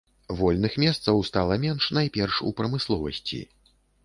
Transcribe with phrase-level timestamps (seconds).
[0.37, 3.45] Вольных месцаў стала менш найперш у прамысловасці.